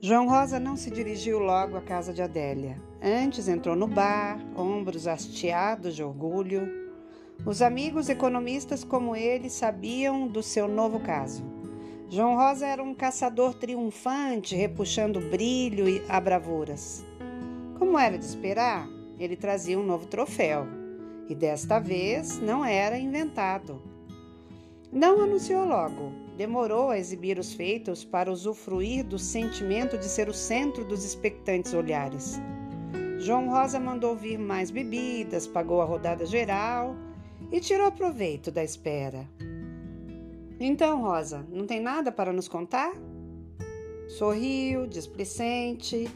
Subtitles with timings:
[0.00, 2.80] João Rosa não se dirigiu logo à casa de Adélia.
[3.02, 6.68] Antes entrou no bar, ombros hasteados de orgulho.
[7.46, 11.42] Os amigos economistas como ele sabiam do seu novo caso.
[12.10, 17.04] João Rosa era um caçador triunfante, repuxando brilho e a bravuras.
[17.78, 18.86] Como era de esperar,
[19.18, 20.66] ele trazia um novo troféu.
[21.28, 23.82] E desta vez não era inventado.
[24.92, 30.34] Não anunciou logo, demorou a exibir os feitos para usufruir do sentimento de ser o
[30.34, 32.38] centro dos expectantes olhares.
[33.18, 36.94] João Rosa mandou vir mais bebidas, pagou a rodada geral
[37.50, 39.28] e tirou proveito da espera.
[40.60, 42.92] Então, Rosa, não tem nada para nos contar?
[44.08, 46.08] Sorriu, displicente.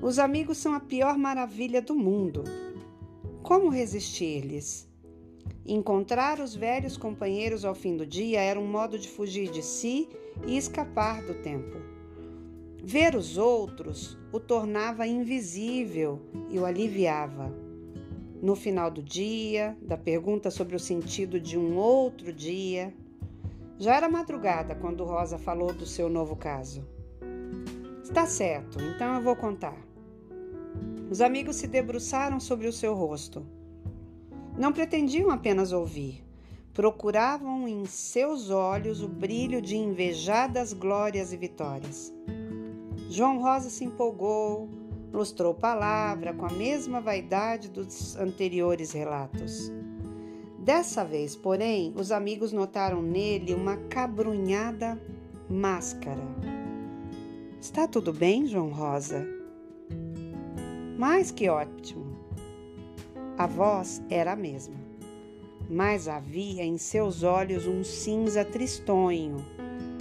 [0.00, 2.44] Os amigos são a pior maravilha do mundo.
[3.42, 4.88] Como resistir-lhes?
[5.64, 10.08] Encontrar os velhos companheiros ao fim do dia era um modo de fugir de si
[10.46, 11.76] e escapar do tempo.
[12.82, 17.52] Ver os outros o tornava invisível e o aliviava.
[18.40, 22.94] No final do dia, da pergunta sobre o sentido de um outro dia,
[23.78, 26.86] já era madrugada quando Rosa falou do seu novo caso.
[28.02, 29.76] Está certo, então eu vou contar.
[31.10, 33.44] Os amigos se debruçaram sobre o seu rosto.
[34.58, 36.24] Não pretendiam apenas ouvir,
[36.72, 42.12] procuravam em seus olhos o brilho de invejadas glórias e vitórias.
[43.10, 44.68] João Rosa se empolgou,
[45.12, 49.70] lustrou palavra com a mesma vaidade dos anteriores relatos.
[50.58, 55.00] Dessa vez, porém, os amigos notaram nele uma cabrunhada
[55.48, 56.22] máscara.
[57.60, 59.26] Está tudo bem, João Rosa?
[60.98, 62.05] Mais que ótimo.
[63.38, 64.76] A voz era a mesma,
[65.68, 69.44] mas havia em seus olhos um cinza tristonho,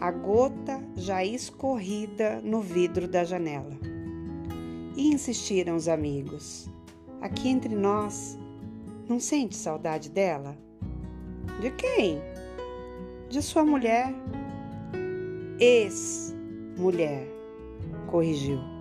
[0.00, 3.76] a gota já escorrida no vidro da janela.
[4.96, 6.70] E insistiram os amigos:
[7.20, 8.38] Aqui entre nós,
[9.08, 10.56] não sente saudade dela?
[11.60, 12.20] De quem?
[13.28, 14.14] De sua mulher.
[15.58, 17.26] Ex-mulher,
[18.06, 18.75] corrigiu.